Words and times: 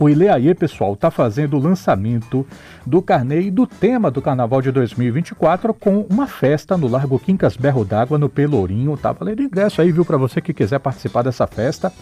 O 0.00 0.08
Ileaie, 0.08 0.52
pessoal, 0.56 0.94
está 0.94 1.08
fazendo 1.08 1.56
o 1.56 1.60
lançamento 1.60 2.44
do 2.84 3.00
carnê 3.00 3.42
e 3.42 3.50
do 3.52 3.64
tema 3.64 4.10
do 4.10 4.20
Carnaval 4.20 4.60
de 4.60 4.72
2024 4.72 5.72
com 5.72 6.00
uma 6.10 6.26
festa 6.26 6.76
no 6.76 6.88
Largo 6.88 7.16
Quincas 7.16 7.56
Berro 7.56 7.84
d'Água, 7.84 8.18
no 8.18 8.28
Pelourinho. 8.28 8.96
Tá 8.96 9.12
valendo 9.12 9.44
ingresso 9.44 9.80
aí, 9.80 9.92
viu, 9.92 10.04
para 10.04 10.16
você 10.16 10.40
que 10.40 10.52
quiser 10.52 10.80
participar 10.80 11.22
dessa 11.22 11.46
festa. 11.46 11.92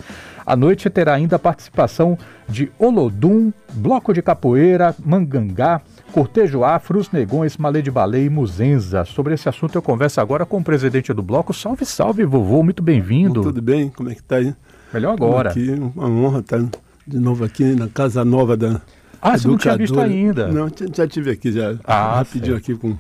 À 0.46 0.56
noite 0.56 0.88
terá 0.88 1.12
ainda 1.12 1.36
a 1.36 1.38
participação 1.38 2.16
de 2.48 2.72
Olodum, 2.78 3.52
Bloco 3.74 4.14
de 4.14 4.22
Capoeira, 4.22 4.96
Mangangá, 5.04 5.82
Cortejo 6.12 6.64
Afro, 6.64 6.98
Os 6.98 7.11
Negões, 7.11 7.59
Malê 7.59 7.82
de 7.82 7.90
Balé 7.90 8.22
e 8.22 8.30
Muzenza. 8.30 9.04
Sobre 9.04 9.34
esse 9.34 9.50
assunto 9.50 9.74
eu 9.74 9.82
converso 9.82 10.18
agora 10.18 10.46
com 10.46 10.56
o 10.56 10.64
presidente 10.64 11.12
do 11.12 11.22
bloco. 11.22 11.52
Salve, 11.52 11.84
salve, 11.84 12.24
vovô, 12.24 12.62
muito 12.62 12.82
bem-vindo. 12.82 13.43
Tudo 13.43 13.61
bem? 13.61 13.90
Como 13.90 14.09
é 14.09 14.14
que 14.14 14.22
tá 14.22 14.36
aí? 14.36 14.54
Melhor 14.95 15.12
agora. 15.12 15.50
Aqui, 15.50 15.72
uma 15.95 16.09
honra 16.09 16.40
estar 16.40 16.59
de 17.07 17.19
novo 17.19 17.45
aqui 17.45 17.64
na 17.75 17.89
Casa 17.89 18.25
Nova 18.25 18.57
da 18.57 18.80
Ah, 19.21 19.37
você 19.37 19.48
não 19.48 19.57
tinha 19.57 19.77
visto 19.77 19.98
ainda? 19.98 20.48
Não, 20.48 20.69
já 20.95 21.06
tive 21.06 21.30
aqui 21.30 21.52
já. 21.52 21.77
Ah, 21.84 22.16
rapidinho 22.16 22.55
certo. 22.55 22.73
aqui 22.73 22.74
com, 22.74 22.97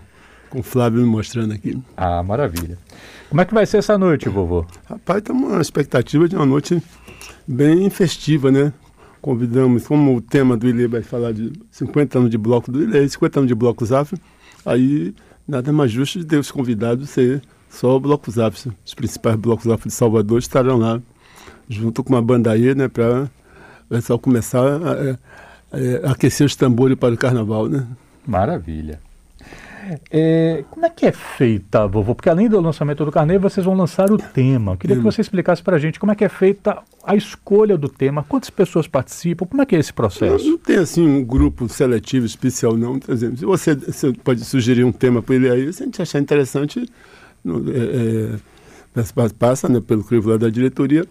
com 0.50 0.60
o 0.60 0.62
Flávio 0.62 1.00
me 1.00 1.06
mostrando 1.06 1.52
aqui. 1.52 1.80
Ah, 1.96 2.22
maravilha. 2.22 2.78
Como 3.28 3.40
é 3.40 3.44
que 3.44 3.54
vai 3.54 3.64
ser 3.64 3.78
essa 3.78 3.96
noite, 3.96 4.28
vovô? 4.28 4.66
Rapaz, 4.84 5.18
estamos 5.18 5.50
uma 5.50 5.60
expectativa 5.60 6.28
de 6.28 6.36
uma 6.36 6.46
noite 6.46 6.82
bem 7.46 7.88
festiva, 7.90 8.50
né? 8.50 8.72
Convidamos, 9.20 9.86
como 9.86 10.16
o 10.16 10.20
tema 10.20 10.56
do 10.56 10.68
Ilê 10.68 10.88
vai 10.88 11.02
falar 11.02 11.32
de 11.32 11.52
50 11.70 12.18
anos 12.18 12.30
de 12.30 12.36
bloco 12.36 12.72
do 12.72 12.82
Ilê, 12.82 13.08
50 13.08 13.40
anos 13.40 13.48
de 13.48 13.54
bloco 13.54 13.86
Zaf, 13.86 14.14
aí 14.66 15.14
nada 15.46 15.72
mais 15.72 15.90
justo 15.92 16.18
de 16.18 16.24
ter 16.24 16.36
os 16.36 16.50
convidados 16.50 17.08
ser 17.10 17.40
só 17.70 17.96
o 17.96 18.00
bloco 18.00 18.30
Zaf. 18.30 18.68
Os 18.84 18.94
principais 18.94 19.36
blocos 19.36 19.64
Zaf 19.64 19.86
de 19.86 19.94
Salvador 19.94 20.38
estarão 20.40 20.76
lá, 20.76 21.00
junto 21.68 22.02
com 22.02 22.12
uma 22.12 22.20
banda 22.20 22.50
aí, 22.50 22.74
né? 22.74 22.88
Para 22.88 23.30
o 23.92 23.96
pessoal 23.96 24.18
começar 24.18 24.60
a, 24.60 24.76
a- 24.76 26.08
a 26.08 26.12
aquecer 26.12 26.46
os 26.46 26.56
tambores 26.56 26.96
para 26.98 27.14
o 27.14 27.16
carnaval, 27.18 27.68
né? 27.68 27.86
Maravilha. 28.26 29.00
É, 30.10 30.64
como 30.70 30.86
é 30.86 30.90
que 30.90 31.04
é 31.06 31.12
feita, 31.12 31.86
vovô? 31.88 32.14
Porque 32.14 32.28
além 32.28 32.48
do 32.48 32.60
lançamento 32.60 33.04
do 33.04 33.10
carnê, 33.10 33.36
vocês 33.36 33.66
vão 33.66 33.74
lançar 33.74 34.10
o 34.12 34.16
tema. 34.16 34.72
Eu 34.72 34.76
queria 34.76 34.96
que 34.96 35.02
você 35.02 35.20
explicasse 35.20 35.60
pra 35.62 35.76
gente 35.78 35.98
como 35.98 36.12
é 36.12 36.14
que 36.14 36.24
é 36.24 36.28
feita 36.28 36.78
a 37.04 37.16
escolha 37.16 37.76
do 37.76 37.88
tema, 37.88 38.22
quantas 38.28 38.48
pessoas 38.48 38.86
participam, 38.86 39.44
como 39.44 39.60
é 39.60 39.66
que 39.66 39.74
é 39.74 39.80
esse 39.80 39.90
Não, 39.90 39.96
processo? 39.96 40.44
não 40.48 40.56
tem 40.56 40.76
assim 40.76 41.04
um 41.06 41.24
grupo 41.24 41.68
seletivo 41.68 42.24
especial, 42.24 42.76
não. 42.76 42.98
Por 43.00 43.12
exemplo, 43.12 43.36
se 43.38 43.44
você, 43.44 43.74
você 43.74 44.12
pode 44.12 44.44
sugerir 44.44 44.84
um 44.84 44.92
tema 44.92 45.20
para 45.20 45.34
ele 45.34 45.50
aí, 45.50 45.72
se 45.72 45.82
a 45.82 45.86
gente 45.86 46.00
achar 46.00 46.20
interessante, 46.20 46.88
é, 47.44 48.34
é, 48.34 49.02
passa- 49.12 49.34
passa 49.36 49.68
né, 49.68 49.80
pelo 49.80 50.04
crivo 50.04 50.30
lá 50.30 50.36
da 50.36 50.48
diretoria 50.48 51.04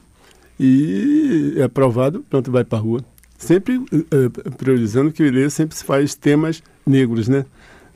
e 0.64 1.56
é 1.58 1.64
aprovado, 1.64 2.24
pronto, 2.30 2.52
vai 2.52 2.64
para 2.64 2.78
a 2.78 2.82
rua. 2.82 3.04
Sempre 3.36 3.84
é, 3.92 4.52
priorizando 4.52 5.12
que 5.12 5.24
o 5.24 5.26
Ilê 5.26 5.50
sempre 5.50 5.76
se 5.76 5.84
faz 5.84 6.14
temas 6.14 6.62
negros, 6.86 7.28
né? 7.28 7.46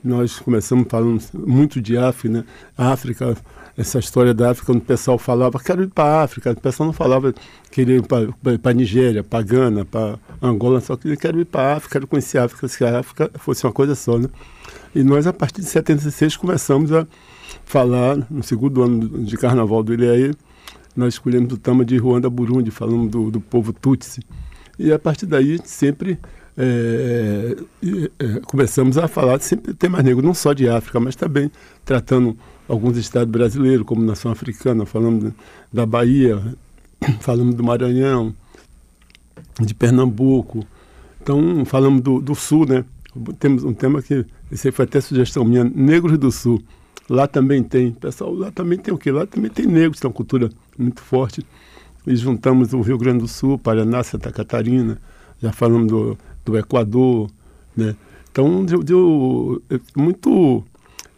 Nós 0.02 0.40
começamos 0.40 0.88
falando 0.90 1.22
muito 1.32 1.80
de 1.80 1.96
África, 1.96 2.38
né? 2.38 2.44
África, 2.76 3.36
essa 3.78 4.00
história 4.00 4.34
da 4.34 4.50
África, 4.50 4.66
quando 4.72 4.78
o 4.78 4.84
pessoal 4.84 5.16
falava, 5.16 5.60
quero 5.60 5.84
ir 5.84 5.90
para 5.90 6.04
a 6.04 6.22
África, 6.24 6.50
o 6.50 6.60
pessoal 6.60 6.88
não 6.88 6.92
falava 6.92 7.32
querer 7.70 7.98
ir 7.98 8.02
para 8.02 8.70
a 8.70 8.74
Nigéria, 8.74 9.22
para 9.22 9.44
Gana, 9.44 9.84
para 9.84 10.18
Angola, 10.42 10.80
só 10.80 10.96
que 10.96 11.16
quero 11.16 11.40
ir 11.40 11.44
para 11.44 11.74
a 11.74 11.76
África, 11.76 11.92
quero 11.92 12.08
conhecer 12.08 12.38
a 12.38 12.46
África, 12.46 12.66
se 12.66 12.84
a 12.84 12.98
África 12.98 13.30
fosse 13.36 13.64
uma 13.64 13.72
coisa 13.72 13.94
só, 13.94 14.18
né? 14.18 14.28
E 14.92 15.04
nós, 15.04 15.24
a 15.28 15.32
partir 15.32 15.60
de 15.60 15.68
76, 15.68 16.36
começamos 16.36 16.92
a 16.92 17.06
falar, 17.64 18.26
no 18.28 18.42
segundo 18.42 18.82
ano 18.82 19.24
de 19.24 19.36
carnaval 19.36 19.84
do 19.84 19.94
Ilhéia, 19.94 20.34
nós 20.96 21.14
escolhemos 21.14 21.52
o 21.52 21.56
tema 21.56 21.84
de 21.84 21.96
Ruanda, 21.96 22.28
Burundi, 22.30 22.70
falamos 22.70 23.10
do, 23.10 23.30
do 23.30 23.40
povo 23.40 23.72
Tutsi. 23.72 24.20
E 24.78 24.92
a 24.92 24.98
partir 24.98 25.26
daí, 25.26 25.58
sempre 25.64 26.18
é, 26.56 27.56
e, 27.82 28.10
é, 28.18 28.40
começamos 28.40 28.96
a 28.96 29.06
falar 29.06 29.40
sempre 29.40 29.72
de 29.72 29.78
temas 29.78 30.02
negros, 30.02 30.24
não 30.24 30.32
só 30.32 30.52
de 30.52 30.68
África, 30.68 30.98
mas 30.98 31.14
também 31.14 31.50
tratando 31.84 32.36
alguns 32.66 32.96
estados 32.96 33.30
brasileiros, 33.30 33.84
como 33.86 34.02
Nação 34.02 34.30
Africana, 34.30 34.86
falamos 34.86 35.24
de- 35.24 35.34
da 35.72 35.84
Bahia, 35.84 36.42
falamos 37.20 37.54
do 37.54 37.62
Maranhão, 37.62 38.34
de 39.60 39.74
Pernambuco. 39.74 40.64
Então, 41.22 41.64
falamos 41.66 42.00
do, 42.00 42.20
do 42.20 42.34
Sul, 42.34 42.66
né? 42.66 42.84
Temos 43.38 43.64
um 43.64 43.74
tema 43.74 44.00
que, 44.00 44.24
esse 44.50 44.70
foi 44.72 44.84
até 44.84 45.00
sugestão 45.00 45.44
minha, 45.44 45.64
Negros 45.64 46.18
do 46.18 46.30
Sul. 46.32 46.62
Lá 47.08 47.26
também 47.26 47.62
tem, 47.62 47.92
pessoal, 47.92 48.34
lá 48.34 48.50
também 48.50 48.78
tem 48.78 48.92
o 48.92 48.98
quê? 48.98 49.12
Lá 49.12 49.26
também 49.26 49.50
tem 49.50 49.66
negros, 49.66 50.00
tem 50.00 50.08
uma 50.08 50.14
cultura 50.14 50.50
muito 50.76 51.00
forte. 51.00 51.46
E 52.06 52.16
juntamos 52.16 52.72
o 52.72 52.80
Rio 52.80 52.98
Grande 52.98 53.20
do 53.20 53.28
Sul, 53.28 53.58
Paraná, 53.58 54.02
Santa 54.02 54.30
Catarina, 54.32 54.98
já 55.40 55.52
falamos 55.52 55.88
do, 55.88 56.18
do 56.44 56.56
Equador, 56.56 57.30
né? 57.76 57.94
Então, 58.30 58.64
deu, 58.64 58.82
deu 58.82 59.62
eh, 59.70 59.80
muito... 59.96 60.62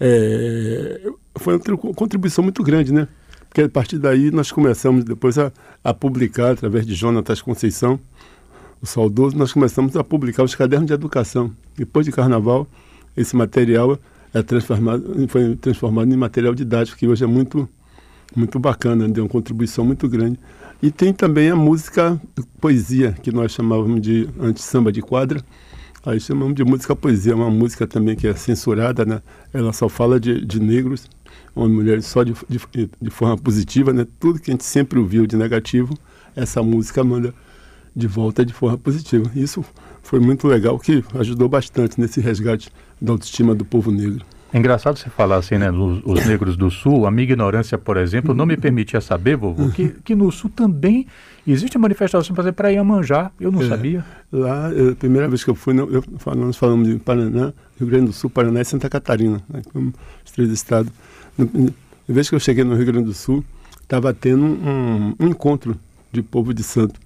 eh, 0.01 1.11
foi 1.37 1.55
uma 1.55 1.61
tri- 1.61 1.77
contribuição 1.77 2.45
muito 2.45 2.63
grande, 2.63 2.93
né? 2.93 3.09
Porque 3.49 3.63
a 3.63 3.69
partir 3.69 3.99
daí 3.99 4.31
nós 4.31 4.53
começamos 4.53 5.05
depois 5.05 5.39
a, 5.39 5.53
a 5.83 5.93
publicar, 5.95 6.53
através 6.53 6.87
de 6.87 6.95
Jonatas 6.95 7.43
Conceição, 7.43 7.99
o 8.81 8.87
saudoso, 8.87 9.37
nós 9.37 9.53
começamos 9.53 9.97
a 9.97 10.05
publicar 10.05 10.43
os 10.45 10.55
cadernos 10.55 10.87
de 10.87 10.93
educação. 10.93 11.51
Depois 11.77 12.07
de 12.07 12.13
carnaval, 12.13 12.67
esse 13.17 13.35
material 13.35 13.99
é 14.33 14.43
transformado, 14.43 15.29
foi 15.29 15.57
transformado 15.57 16.13
em 16.13 16.17
material 16.17 16.55
didático, 16.55 16.99
que 16.99 17.07
hoje 17.07 17.25
é 17.25 17.27
muito, 17.27 17.69
muito 18.35 18.59
bacana, 18.59 19.09
deu 19.09 19.25
uma 19.25 19.31
contribuição 19.31 19.85
muito 19.85 20.09
grande. 20.09 20.39
E 20.83 20.91
tem 20.91 21.13
também 21.13 21.51
a 21.51 21.57
música 21.57 22.21
poesia, 22.61 23.13
que 23.23 23.33
nós 23.33 23.53
chamávamos 23.53 24.01
de 24.01 24.29
antes 24.39 24.65
samba 24.65 24.93
de 24.93 25.03
quadra, 25.03 25.43
aí 26.07 26.21
chamamos 26.21 26.55
de 26.55 26.65
música 26.65 26.95
poesia, 26.95 27.35
uma 27.35 27.51
música 27.51 27.87
também 27.87 28.15
que 28.15 28.29
é 28.29 28.35
censurada, 28.35 29.05
né? 29.05 29.21
ela 29.53 29.73
só 29.73 29.89
fala 29.89 30.21
de, 30.21 30.45
de 30.45 30.61
negros, 30.61 31.09
homens 31.55 31.73
e 31.73 31.77
mulheres 31.77 32.07
só 32.07 32.23
de, 32.23 32.33
de, 32.49 32.91
de 33.01 33.11
forma 33.11 33.37
positiva, 33.37 33.93
né? 33.93 34.07
tudo 34.21 34.39
que 34.39 34.51
a 34.51 34.55
gente 34.55 34.65
sempre 34.65 34.99
ouviu 34.99 35.27
de 35.27 35.37
negativo, 35.37 35.99
essa 36.37 36.63
música 36.63 37.03
manda 37.03 37.35
de 37.95 38.07
volta 38.07 38.45
de 38.45 38.53
forma 38.53 38.79
positiva. 38.79 39.31
Isso 39.35 39.65
foi 40.03 40.21
muito 40.21 40.47
legal, 40.47 40.79
que 40.79 41.05
ajudou 41.15 41.49
bastante 41.49 42.01
nesse 42.01 42.21
resgate 42.21 42.71
da 43.01 43.13
autoestima 43.13 43.55
do 43.55 43.65
povo 43.65 43.91
negro. 43.91 44.25
É 44.51 44.59
engraçado 44.59 44.97
você 44.97 45.11
falar 45.11 45.37
assim, 45.37 45.59
né? 45.59 45.71
Os, 45.71 46.01
os 46.05 46.27
negros 46.27 46.57
do 46.57 46.71
Sul, 46.71 47.07
a 47.07 47.11
minha 47.11 47.25
ignorância, 47.25 47.77
por 47.77 47.99
exemplo, 47.99 48.33
não 48.35 48.47
me 48.47 48.57
permitia 48.57 48.99
saber, 48.99 49.37
vovô, 49.37 49.69
que, 49.71 49.89
que 50.03 50.15
no 50.15 50.33
Sul 50.33 50.49
também 50.49 51.07
existe 51.47 51.77
manifestação, 51.77 52.35
exemplo, 52.35 52.53
para 52.55 52.71
Iemanjá. 52.71 53.31
Eu 53.39 53.53
não 53.53 53.61
É. 53.61 53.69
sabia. 53.69 54.05
Lá, 54.33 54.73
eh, 54.75 54.93
a 54.93 54.95
primeira 54.97 55.29
vez 55.29 55.45
que 55.45 55.51
eu 55.51 55.55
fui, 55.55 55.75
não, 55.75 55.87
eu, 55.91 56.03
nós 56.35 56.57
falamos 56.57 56.89
de 56.89 56.97
Paraná, 56.97 57.53
Rio 57.79 57.89
Grande 57.91 58.07
do 58.07 58.13
Sul, 58.15 58.31
Paraná 58.31 58.63
e 58.63 58.65
Santa 58.65 58.89
Catarina, 58.89 59.43
né, 59.51 59.61
os 60.25 60.33
três 60.33 60.51
estados. 60.51 60.91
Na 61.37 61.47
vez 62.09 62.31
que 62.31 62.35
eu 62.35 62.41
cheguei 62.41 62.65
no 62.65 62.75
Rio 62.75 62.87
Grande 62.87 63.05
do 63.05 63.15
Sul, 63.15 63.45
estava 63.83 64.15
tendo 64.15 64.45
um, 64.45 65.15
um 65.21 65.27
encontro 65.29 65.77
de 66.11 66.23
povo 66.23 66.55
de 66.55 66.63
santo. 66.63 66.99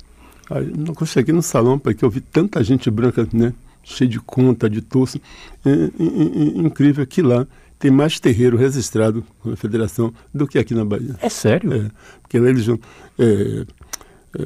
Quando 0.48 0.94
eu 1.00 1.06
cheguei 1.06 1.34
no 1.34 1.42
salão, 1.42 1.78
porque 1.78 2.04
eu 2.04 2.10
vi 2.10 2.20
tanta 2.20 2.62
gente 2.62 2.90
branca, 2.90 3.26
né, 3.32 3.52
cheia 3.82 4.08
de 4.08 4.20
conta, 4.20 4.68
de 4.68 4.80
torso, 4.80 5.20
é, 5.64 5.70
é, 5.70 5.74
é, 5.74 5.82
é 5.82 6.58
incrível 6.58 7.06
que 7.06 7.22
lá 7.22 7.46
tem 7.78 7.90
mais 7.90 8.20
terreiro 8.20 8.56
registrado 8.56 9.24
com 9.40 9.50
a 9.50 9.56
federação 9.56 10.12
do 10.32 10.46
que 10.46 10.58
aqui 10.58 10.74
na 10.74 10.84
Bahia. 10.84 11.16
É 11.20 11.28
sério? 11.28 11.72
É, 11.72 11.90
porque 12.22 12.38
lá 12.38 12.48
eles 12.48 12.68
é, 12.68 12.72
é, 13.18 13.66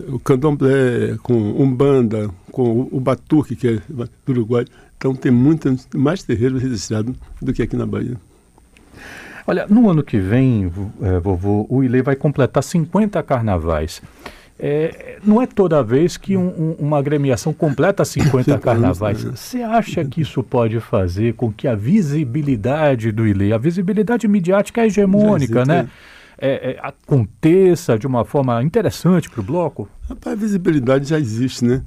o 0.09 0.19
candomblé 0.19 1.17
com 1.23 1.35
umbanda, 1.35 2.31
com 2.51 2.89
o, 2.91 2.99
batuque, 2.99 3.55
que 3.55 3.69
é 3.69 3.83
do 3.89 4.09
Uruguai. 4.29 4.65
Então 4.97 5.15
tem 5.15 5.31
muito 5.31 5.77
mais 5.95 6.23
terreiros 6.23 6.63
registrados 6.63 7.15
do 7.41 7.53
que 7.53 7.63
aqui 7.63 7.77
na 7.77 7.85
Bahia. 7.85 8.17
Olha, 9.47 9.67
no 9.69 9.89
ano 9.89 10.03
que 10.03 10.19
vem, 10.19 10.73
eh, 11.03 11.21
vovô, 11.21 11.67
o 11.69 11.85
Ilê 11.85 12.03
vai 12.03 12.17
completar 12.17 12.65
50 12.65 13.23
carnavais. 13.23 14.03
É, 14.59 15.19
não 15.23 15.41
é 15.43 15.47
toda 15.47 15.83
vez 15.83 16.17
que 16.17 16.35
um- 16.37 16.49
um- 16.49 16.77
uma 16.87 16.99
agremiação 16.99 17.53
completa 17.53 18.05
50 18.05 18.31
50 18.39 18.53
anos, 18.53 18.65
carnavais. 18.65 19.23
Você 19.25 19.63
acha 19.63 20.03
que 20.05 20.23
isso 20.23 20.43
pode 20.43 20.81
fazer 20.81 21.35
com 21.35 21.53
que 21.53 21.69
a 21.69 21.75
visibilidade 21.75 23.13
do 23.13 23.27
Ilê, 23.27 23.53
a 23.53 23.59
visibilidade 23.59 24.27
midiática 24.27 24.81
é 24.81 24.87
hegemônica, 24.87 25.65
né? 25.67 25.89
É, 26.39 26.73
é, 26.73 26.79
aconteça 26.83 27.99
de 27.99 28.07
uma 28.07 28.25
forma 28.25 28.63
interessante 28.63 29.29
para 29.31 29.41
o 29.41 29.45
bloco? 29.45 29.89
Rapaz, 30.09 30.37
a 30.37 30.41
visibilidade 30.41 31.09
já 31.09 31.19
existe, 31.19 31.65
né? 31.65 31.83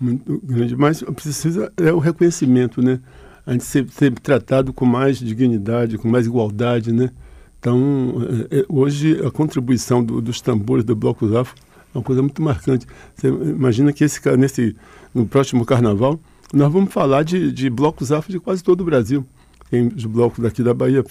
Muito 0.00 0.40
grande, 0.42 0.74
mas 0.76 1.02
precisa 1.02 1.70
é 1.76 1.92
o 1.92 1.98
reconhecimento, 1.98 2.82
né? 2.82 2.98
A 3.46 3.52
gente 3.52 3.64
ser, 3.64 3.86
ser 3.90 4.12
tratado 4.12 4.72
com 4.72 4.86
mais 4.86 5.18
dignidade, 5.18 5.98
com 5.98 6.08
mais 6.08 6.26
igualdade, 6.26 6.92
né? 6.92 7.10
Então, 7.58 8.14
é, 8.50 8.60
é, 8.60 8.64
hoje 8.68 9.20
a 9.26 9.30
contribuição 9.30 10.02
do- 10.02 10.20
dos 10.22 10.40
tambores 10.40 10.84
do 10.84 10.96
Bloco 10.96 11.28
Zafo 11.28 11.54
é 11.54 11.69
uma 11.94 12.02
coisa 12.02 12.22
muito 12.22 12.40
marcante. 12.42 12.86
Você 13.14 13.28
imagina 13.28 13.92
que 13.92 14.04
esse, 14.04 14.20
nesse, 14.36 14.76
no 15.14 15.26
próximo 15.26 15.64
carnaval, 15.64 16.18
nós 16.52 16.72
vamos 16.72 16.92
falar 16.92 17.22
de, 17.22 17.52
de 17.52 17.70
blocos 17.70 18.12
afro 18.12 18.32
de 18.32 18.40
quase 18.40 18.62
todo 18.62 18.80
o 18.80 18.84
Brasil. 18.84 19.24
Tem 19.70 19.86
os 19.86 20.04
blocos 20.04 20.40
daqui 20.40 20.62
da 20.62 20.74
Bahia, 20.74 21.04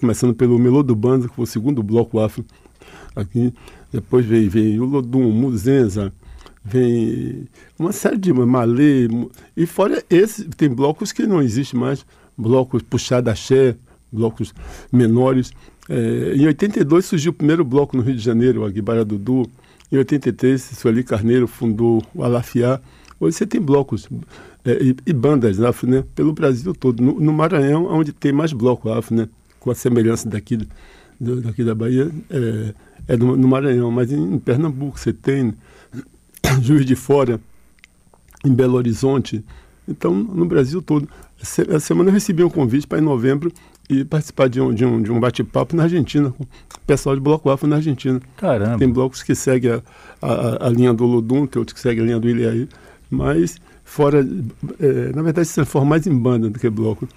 começando 0.00 0.34
pelo 0.34 0.58
Melô 0.58 0.82
do 0.82 0.96
Banza, 0.96 1.28
que 1.28 1.34
foi 1.34 1.44
o 1.44 1.46
segundo 1.46 1.82
bloco 1.82 2.18
afro 2.18 2.44
aqui. 3.14 3.54
Depois 3.92 4.24
veio, 4.26 4.50
veio 4.50 4.82
o 4.82 4.86
Lodum, 4.86 5.30
Muzenza, 5.30 6.12
vem 6.64 7.48
uma 7.78 7.92
série 7.92 8.18
de 8.18 8.32
malê, 8.32 9.08
e 9.56 9.66
fora 9.66 10.02
esse, 10.10 10.44
tem 10.48 10.68
blocos 10.68 11.12
que 11.12 11.26
não 11.26 11.40
existem 11.40 11.78
mais, 11.78 12.04
blocos 12.36 12.82
puxada 12.82 13.30
axé, 13.30 13.76
blocos 14.12 14.52
menores. 14.92 15.52
É, 15.88 16.34
em 16.36 16.46
82 16.46 17.04
surgiu 17.04 17.30
o 17.30 17.34
primeiro 17.34 17.64
bloco 17.64 17.96
no 17.96 18.02
Rio 18.02 18.14
de 18.14 18.22
Janeiro, 18.22 18.62
o 18.62 18.64
Aguibara 18.64 19.04
Dudu. 19.04 19.48
Em 19.92 19.98
83, 19.98 20.62
Sueli 20.62 21.02
Carneiro 21.02 21.48
fundou 21.48 22.02
o 22.14 22.22
Alafiá. 22.22 22.80
Hoje 23.18 23.36
você 23.36 23.46
tem 23.46 23.60
blocos 23.60 24.08
é, 24.64 24.82
e, 24.82 24.96
e, 25.06 25.12
bandas 25.12 25.60
afro, 25.60 25.88
né? 25.90 26.04
Pelo 26.14 26.32
Brasil 26.32 26.72
todo. 26.72 27.02
No, 27.02 27.18
no 27.18 27.32
Maranhão, 27.32 27.86
onde 27.86 28.12
tem 28.12 28.32
mais 28.32 28.52
bloco 28.52 28.90
afro, 28.90 29.16
né? 29.16 29.28
Com 29.58 29.70
a 29.70 29.74
semelhança 29.74 30.28
daqui, 30.28 30.56
do, 31.18 31.40
daqui 31.40 31.64
da 31.64 31.74
Bahia, 31.74 32.10
é, 32.30 32.74
é 33.08 33.16
no, 33.16 33.36
no, 33.36 33.48
Maranhão. 33.48 33.90
Mas 33.90 34.12
em, 34.12 34.34
em 34.34 34.38
Pernambuco 34.38 34.98
você 34.98 35.12
tem 35.12 35.54
Juiz 36.62 36.86
de 36.86 36.94
Fora, 36.94 37.40
em 38.44 38.54
Belo 38.54 38.74
Horizonte. 38.74 39.44
Então, 39.88 40.14
no 40.14 40.46
Brasil 40.46 40.80
todo. 40.80 41.08
Essa 41.42 41.80
semana 41.80 42.10
eu 42.10 42.14
recebi 42.14 42.44
um 42.44 42.50
convite 42.50 42.86
para 42.86 42.98
em 42.98 43.02
novembro 43.02 43.50
e 43.90 44.04
participar 44.04 44.48
de 44.48 44.60
um, 44.60 44.72
de 44.72 44.84
um, 44.84 45.02
de 45.02 45.10
um 45.10 45.18
bate-papo 45.18 45.74
na 45.74 45.82
Argentina, 45.82 46.30
com 46.30 46.44
o 46.44 46.46
pessoal 46.86 47.16
de 47.16 47.20
Bloco 47.20 47.50
Afro 47.50 47.66
na 47.66 47.76
Argentina. 47.76 48.20
Caramba. 48.36 48.78
Tem 48.78 48.88
blocos 48.88 49.20
que 49.20 49.34
seguem 49.34 49.72
a, 49.72 49.82
a, 50.22 50.66
a 50.68 50.70
linha 50.70 50.94
do 50.94 51.04
Lodum, 51.04 51.44
tem 51.44 51.58
outros 51.58 51.74
que 51.74 51.80
seguem 51.80 52.04
a 52.04 52.06
linha 52.06 52.20
do 52.20 52.28
Ilhaí, 52.28 52.68
mas 53.10 53.56
fora, 53.82 54.20
é, 54.78 55.12
na 55.12 55.22
verdade, 55.22 55.48
se 55.48 55.56
transforma 55.56 55.90
mais 55.90 56.06
em 56.06 56.16
banda 56.16 56.48
do 56.48 56.56
que 56.56 56.70
bloco. 56.70 57.08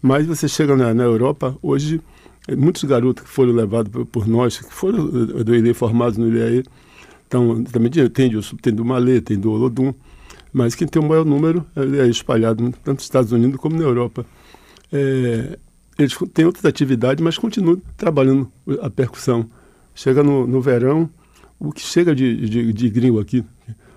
Mas 0.00 0.24
você 0.24 0.46
chega 0.46 0.76
na, 0.76 0.94
na 0.94 1.02
Europa, 1.02 1.58
hoje, 1.60 2.00
é, 2.46 2.54
muitos 2.54 2.84
garotos 2.84 3.24
que 3.24 3.28
foram 3.28 3.52
levados 3.52 3.90
por, 3.90 4.06
por 4.06 4.28
nós, 4.28 4.58
que 4.58 4.72
foram 4.72 5.04
do 5.08 5.54
Ilê 5.54 5.74
formados 5.74 6.16
no 6.16 6.28
Ilhaí, 6.28 6.62
então, 7.26 7.62
também 7.64 7.90
tem, 7.90 8.30
do, 8.30 8.40
tem 8.56 8.72
do 8.72 8.84
Malê, 8.84 9.20
tem 9.20 9.38
do 9.38 9.50
Olodum, 9.50 9.92
mas 10.52 10.76
quem 10.76 10.86
tem 10.86 11.02
o 11.02 11.06
maior 11.06 11.24
número 11.24 11.64
é 11.76 12.06
espalhado 12.06 12.72
tanto 12.84 12.98
nos 12.98 13.04
Estados 13.04 13.32
Unidos 13.32 13.60
como 13.60 13.76
na 13.76 13.84
Europa. 13.84 14.24
É, 14.92 15.56
eles 16.02 16.16
têm 16.32 16.44
outras 16.44 16.64
atividades, 16.64 17.22
mas 17.22 17.36
continuam 17.36 17.80
trabalhando 17.96 18.50
a 18.80 18.88
percussão. 18.88 19.48
Chega 19.94 20.22
no, 20.22 20.46
no 20.46 20.60
verão, 20.60 21.10
o 21.58 21.72
que 21.72 21.82
chega 21.82 22.14
de, 22.14 22.48
de, 22.48 22.72
de 22.72 22.88
gringo 22.88 23.20
aqui, 23.20 23.44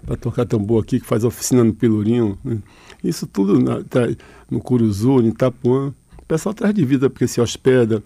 para 0.05 0.17
tocar 0.17 0.45
tambor 0.45 0.83
aqui, 0.83 1.00
que 1.00 1.05
faz 1.05 1.23
oficina 1.23 1.63
no 1.63 1.73
Pelourinho, 1.73 2.38
né? 2.44 2.57
isso 3.03 3.25
tudo 3.25 3.59
na, 3.59 3.83
tá, 3.83 4.01
no 4.50 4.59
Curuzu, 4.59 5.21
em 5.21 5.29
Itapuã. 5.29 5.94
O 6.21 6.25
pessoal 6.25 6.53
traz 6.53 6.73
de 6.73 6.83
vida 6.83 7.09
porque 7.09 7.27
se 7.27 7.39
hospeda, 7.39 8.03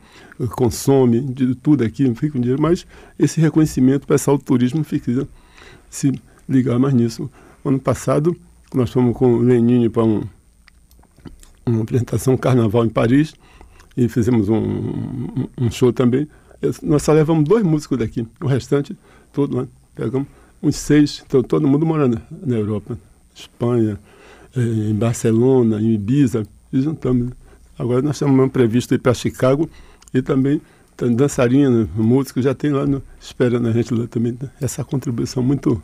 consome, 0.51 1.21
de 1.21 1.55
tudo 1.55 1.83
aqui, 1.83 2.13
fica 2.15 2.37
um 2.37 2.41
dinheiro, 2.41 2.61
mas 2.61 2.85
esse 3.17 3.39
reconhecimento, 3.39 4.03
o 4.03 4.07
pessoal 4.07 4.37
do 4.37 4.43
turismo 4.43 4.83
fica 4.83 5.27
se 5.89 6.19
ligar 6.47 6.77
mais 6.77 6.93
nisso. 6.93 7.29
Ano 7.63 7.79
passado, 7.79 8.35
nós 8.73 8.91
fomos 8.91 9.15
com 9.15 9.35
o 9.35 9.39
Lenine 9.39 9.89
para 9.89 10.03
um, 10.03 10.23
uma 11.65 11.83
apresentação 11.83 12.37
Carnaval 12.37 12.85
em 12.85 12.89
Paris 12.89 13.33
e 13.97 14.07
fizemos 14.07 14.47
um, 14.47 14.55
um, 14.55 15.47
um 15.57 15.71
show 15.71 15.91
também. 15.91 16.27
Nós 16.83 17.01
só 17.01 17.11
levamos 17.11 17.43
dois 17.43 17.63
músicos 17.63 17.97
daqui, 17.97 18.25
o 18.39 18.45
restante, 18.45 18.95
todo, 19.33 19.61
né? 19.61 19.67
pegamos 19.95 20.27
uns 20.61 20.75
seis, 20.75 21.23
então 21.25 21.43
todo 21.43 21.67
mundo 21.67 21.85
morando 21.85 22.21
na 22.45 22.55
Europa, 22.55 22.97
Espanha, 23.33 23.99
eh, 24.55 24.89
em 24.89 24.95
Barcelona, 24.95 25.81
em 25.81 25.93
Ibiza, 25.93 26.43
e 26.71 26.81
juntamos. 26.81 27.31
Agora 27.77 28.01
nós 28.01 28.15
estamos 28.15 28.51
previsto 28.51 28.93
ir 28.93 28.99
para 28.99 29.13
Chicago 29.13 29.69
e 30.13 30.21
também 30.21 30.61
dançarina, 31.15 31.87
músico, 31.95 32.41
já 32.41 32.55
tem 32.55 32.71
lá 32.71 32.85
no, 32.85 33.03
esperando 33.19 33.67
a 33.67 33.71
gente 33.71 33.93
lá 33.93 34.07
também. 34.07 34.35
Né? 34.39 34.49
Essa 34.59 34.83
contribuição 34.83 35.43
muito 35.43 35.81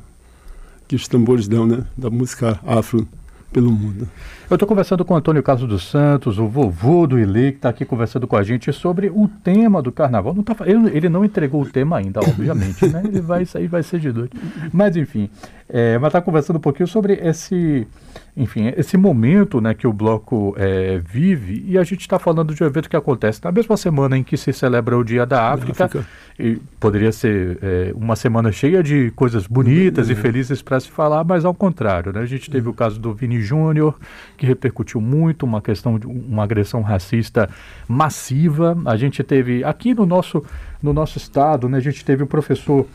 que 0.87 0.95
os 0.95 1.07
tambores 1.07 1.47
dão, 1.47 1.67
né? 1.67 1.85
Da 1.95 2.09
música 2.09 2.59
afro 2.65 3.07
pelo 3.53 3.71
mundo. 3.71 4.09
Eu 4.49 4.55
estou 4.55 4.67
conversando 4.67 5.05
com 5.05 5.15
Antônio 5.15 5.41
Carlos 5.43 5.69
dos 5.69 5.89
Santos, 5.89 6.39
o 6.39 6.47
vovô 6.47 7.07
do 7.07 7.19
Ilê, 7.19 7.51
que 7.51 7.59
está 7.59 7.69
aqui 7.69 7.85
conversando 7.85 8.27
com 8.27 8.35
a 8.35 8.43
gente 8.43 8.73
sobre 8.73 9.09
o 9.09 9.29
tema 9.43 9.81
do 9.81 9.91
carnaval. 9.91 10.33
Não 10.33 10.43
tá, 10.43 10.55
ele, 10.65 10.89
ele 10.89 11.07
não 11.07 11.23
entregou 11.23 11.61
o 11.61 11.65
tema 11.65 11.97
ainda, 11.97 12.19
obviamente, 12.19 12.85
né? 12.87 13.03
Ele 13.05 13.21
vai 13.21 13.45
sair, 13.45 13.67
vai 13.67 13.83
ser 13.83 13.99
de 13.99 14.11
noite. 14.11 14.35
Mas, 14.73 14.97
enfim, 14.97 15.29
é, 15.69 15.97
mas 15.97 16.07
está 16.07 16.21
conversando 16.21 16.57
um 16.57 16.59
pouquinho 16.59 16.87
sobre 16.87 17.13
esse, 17.13 17.87
enfim, 18.35 18.73
esse 18.75 18.97
momento 18.97 19.61
né, 19.61 19.75
que 19.75 19.85
o 19.85 19.93
bloco 19.93 20.55
é, 20.57 20.99
vive. 21.05 21.63
E 21.67 21.77
a 21.77 21.83
gente 21.83 22.01
está 22.01 22.17
falando 22.17 22.53
de 22.53 22.63
um 22.63 22.65
evento 22.65 22.89
que 22.89 22.95
acontece 22.95 23.39
na 23.43 23.51
mesma 23.51 23.77
semana 23.77 24.17
em 24.17 24.23
que 24.23 24.35
se 24.35 24.51
celebra 24.51 24.97
o 24.97 25.03
Dia 25.03 25.23
da 25.23 25.51
África. 25.51 25.85
África. 25.85 26.05
E 26.39 26.55
poderia 26.79 27.11
ser 27.11 27.59
é, 27.61 27.91
uma 27.95 28.15
semana 28.15 28.51
cheia 28.51 28.81
de 28.81 29.11
coisas 29.11 29.45
bonitas 29.45 30.09
e 30.09 30.15
felizes 30.15 30.63
para 30.63 30.79
se 30.79 30.89
falar, 30.89 31.23
mas 31.23 31.45
ao 31.45 31.53
contrário. 31.53 32.11
Né? 32.11 32.21
A 32.21 32.25
gente 32.25 32.49
teve 32.49 32.67
o 32.67 32.73
caso 32.73 32.99
do 32.99 33.13
Vini 33.13 33.39
Júnior, 33.39 33.95
que 34.35 34.47
repercutiu 34.47 34.99
muito, 34.99 35.45
uma 35.45 35.61
questão 35.61 35.99
de 35.99 36.07
uma 36.07 36.43
agressão 36.43 36.81
racista 36.81 37.47
massiva. 37.87 38.75
A 38.85 38.97
gente 38.97 39.23
teve 39.23 39.63
aqui 39.63 39.93
no 39.93 40.07
nosso, 40.07 40.43
no 40.81 40.91
nosso 40.91 41.19
estado, 41.19 41.69
né, 41.69 41.77
a 41.77 41.81
gente 41.81 42.03
teve 42.03 42.23
o 42.23 42.27
professor 42.27 42.87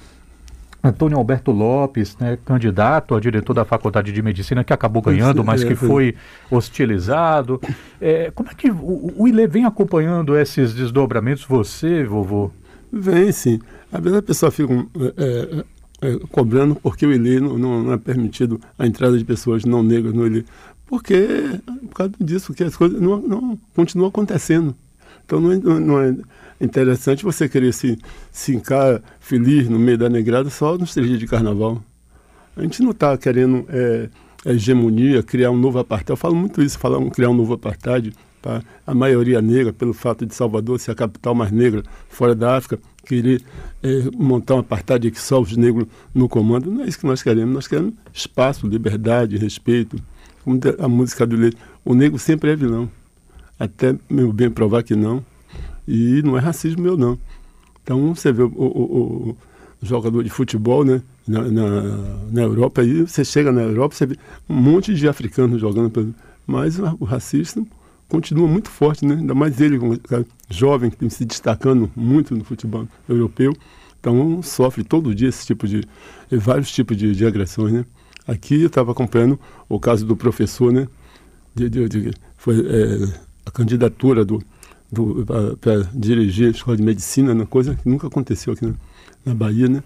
Antônio 0.83 1.19
Alberto 1.19 1.51
Lopes, 1.51 2.17
né, 2.19 2.39
candidato 2.45 3.15
a 3.15 3.21
diretor 3.21 3.53
da 3.53 3.65
Faculdade 3.65 4.13
de 4.13 4.23
Medicina, 4.23 4.63
que 4.63 4.73
acabou 4.73 5.03
ganhando, 5.03 5.43
mas 5.45 5.65
que 5.65 5.75
foi 5.75 6.15
hostilizado. 6.51 7.61
É, 8.01 8.31
como 8.31 8.49
é 8.49 8.55
que 8.55 8.71
o, 8.71 9.13
o 9.17 9.27
ILE 9.27 9.47
vem 9.49 9.65
acompanhando 9.65 10.37
esses 10.37 10.73
desdobramentos, 10.73 11.45
você, 11.45 12.05
vovô? 12.05 12.51
Vem, 12.93 13.33
sim. 13.33 13.61
Às 13.93 14.01
vezes 14.01 14.19
a 14.19 14.23
pessoa 14.23 14.53
fica 14.53 14.73
é, 14.73 15.65
é, 16.01 16.11
é, 16.11 16.19
cobrando 16.31 16.77
porque 16.77 17.05
o 17.05 17.13
ILE 17.13 17.41
não, 17.41 17.59
não, 17.59 17.83
não, 17.83 17.93
é 17.93 17.99
permitido 17.99 18.61
a 18.79 18.87
entrada 18.87 19.19
de 19.19 19.25
pessoas 19.25 19.65
não 19.65 19.83
negras 19.83 20.15
no 20.15 20.27
ILE. 20.27 20.45
Porque, 20.87 21.27
por 21.89 21.95
causa 21.95 22.13
disso, 22.21 22.55
que 22.55 22.65
as 22.65 22.77
coisas 22.77 23.01
não, 23.01 23.21
não 23.21 23.59
continuam 23.75 24.09
acontecendo. 24.09 24.75
Então 25.29 25.43
não 25.43 25.53
é, 25.53 25.59
não 25.59 26.01
é 26.01 26.17
interessante 26.59 27.23
você 27.23 27.47
querer 27.51 27.75
se, 27.75 27.99
se 28.33 28.57
encar 28.57 29.03
feliz 29.21 29.69
no 29.69 29.79
meio 29.79 29.99
da 29.99 30.09
negrada 30.09 30.49
só 30.49 30.79
nos 30.79 30.95
três 30.95 31.07
dias 31.07 31.21
de 31.21 31.27
carnaval. 31.27 31.83
A 32.57 32.63
gente 32.63 32.83
não 32.83 32.93
está 32.93 33.17
querendo 33.19 33.67
é, 33.69 34.09
hegemonia, 34.47 35.23
criar 35.23 35.51
um 35.51 35.59
novo 35.59 35.79
apartheid. 35.79 36.11
Eu 36.13 36.17
falo 36.17 36.35
muito 36.35 36.63
isso, 36.63 36.79
falar, 36.79 36.99
criar 37.11 37.29
um 37.29 37.35
novo 37.35 37.53
apartheid 37.53 38.15
para 38.41 38.63
a 38.87 38.95
maioria 38.95 39.43
negra, 39.43 39.71
pelo 39.71 39.93
fato 39.93 40.25
de 40.25 40.35
Salvador 40.35 40.81
ser 40.81 40.93
a 40.93 40.95
capital 40.95 41.35
mais 41.35 41.53
negra 41.53 41.83
fora 42.09 42.35
da 42.35 42.57
África, 42.57 42.79
querer 43.05 43.43
é, 43.83 44.05
montar 44.17 44.55
um 44.55 44.61
apartheid 44.61 45.11
que 45.11 45.21
só 45.21 45.43
os 45.43 45.55
negros 45.59 45.87
no 46.15 46.27
comando. 46.27 46.71
Não 46.71 46.85
é 46.85 46.89
isso 46.89 46.99
que 46.99 47.07
nós 47.07 47.23
queremos. 47.23 47.55
Nós 47.55 47.69
queremos 47.69 47.93
espaço, 48.15 48.67
liberdade, 48.67 49.37
respeito. 49.37 50.03
Como 50.43 50.59
a 50.79 50.89
música 50.89 51.27
do 51.27 51.37
Leite. 51.37 51.59
O 51.85 51.95
negro 51.95 52.19
sempre 52.19 52.51
é 52.51 52.57
vilão. 52.57 52.91
Até 53.59 53.97
meu 54.09 54.33
bem 54.33 54.51
provar 54.51 54.83
que 54.83 54.95
não. 54.95 55.25
E 55.87 56.23
não 56.23 56.37
é 56.37 56.41
racismo 56.41 56.83
meu, 56.83 56.97
não. 56.97 57.19
Então, 57.83 58.15
você 58.15 58.31
vê 58.31 58.43
o, 58.43 58.53
o, 58.55 59.37
o 59.83 59.87
jogador 59.87 60.23
de 60.23 60.31
futebol, 60.31 60.85
né? 60.85 61.03
Na, 61.27 61.43
na, 61.43 61.97
na, 62.31 62.43
Europa, 62.43 62.81
aí 62.81 63.03
você 63.03 63.23
chega 63.23 63.53
na 63.53 63.61
Europa, 63.61 63.95
você 63.95 64.07
vê 64.07 64.17
um 64.49 64.55
monte 64.55 64.95
de 64.95 65.09
africanos 65.09 65.61
jogando. 65.61 66.15
Mas 66.47 66.79
o 66.79 67.05
racismo 67.05 67.69
continua 68.09 68.49
muito 68.49 68.71
forte, 68.71 69.05
né? 69.05 69.15
Ainda 69.15 69.35
mais 69.35 69.61
ele, 69.61 69.79
um 69.79 69.99
jovem, 70.49 70.91
que 70.91 70.97
tem 70.97 71.11
se 71.11 71.25
destacando 71.25 71.91
muito 71.95 72.35
no 72.35 72.45
futebol 72.45 72.87
europeu. 73.09 73.55
Então, 74.01 74.43
sofre 74.43 74.85
todo 74.85 75.15
dia 75.15 75.29
esse 75.29 75.47
tipo 75.47 75.67
de. 75.67 75.83
vários 76.31 76.71
tipos 76.71 76.97
de, 76.97 77.15
de 77.15 77.27
agressões, 77.27 77.73
né? 77.73 77.85
Aqui 78.27 78.61
eu 78.61 78.67
estava 78.67 78.93
acompanhando 78.93 79.39
o 79.69 79.81
caso 79.81 80.05
do 80.05 80.17
professor, 80.17 80.73
né? 80.73 80.87
De, 81.55 81.69
de, 81.69 81.89
de 81.89 82.11
foi 82.37 82.61
é, 82.61 83.28
a 83.49 83.51
candidatura 83.51 84.25
do 84.25 84.43
para 85.61 85.83
dirigir 85.93 86.49
a 86.49 86.51
escola 86.51 86.77
de 86.77 86.83
medicina, 86.83 87.33
uma 87.35 87.47
coisa 87.47 87.75
que 87.75 87.87
nunca 87.87 88.07
aconteceu 88.07 88.55
aqui 88.55 88.65
na, 88.65 88.75
na 89.25 89.35
Bahia, 89.35 89.69
né? 89.69 89.83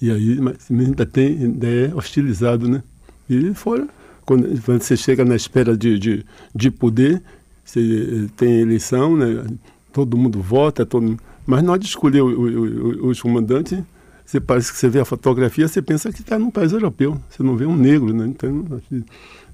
E 0.00 0.10
aí, 0.10 0.40
mas 0.40 0.70
ainda 0.70 1.04
tem, 1.04 1.26
ainda 1.26 1.66
é 1.66 1.94
hostilizado, 1.94 2.68
né? 2.68 2.82
E 3.28 3.52
fora, 3.52 3.86
quando, 4.24 4.62
quando 4.62 4.82
você 4.82 4.96
chega 4.96 5.24
na 5.24 5.36
espera 5.36 5.76
de, 5.76 5.98
de, 5.98 6.26
de 6.54 6.70
poder, 6.70 7.22
você 7.62 8.28
tem 8.36 8.60
eleição, 8.60 9.14
né? 9.16 9.44
Todo 9.92 10.16
mundo 10.16 10.40
vota, 10.40 10.86
todo 10.86 11.18
mas 11.46 11.62
na 11.62 11.72
hora 11.72 11.78
de 11.78 11.86
escolher 11.86 12.22
o, 12.22 12.28
o, 12.28 13.06
o, 13.06 13.08
os 13.08 13.20
comandantes, 13.20 13.78
você 14.24 14.40
parece 14.40 14.72
que 14.72 14.78
você 14.78 14.88
vê 14.88 15.00
a 15.00 15.04
fotografia, 15.04 15.68
você 15.68 15.80
pensa 15.80 16.12
que 16.12 16.20
está 16.20 16.38
num 16.38 16.50
país 16.50 16.72
europeu. 16.72 17.20
Você 17.30 17.42
não 17.42 17.56
vê 17.56 17.66
um 17.66 17.76
negro, 17.76 18.12
né? 18.12 18.26
Então, 18.26 18.64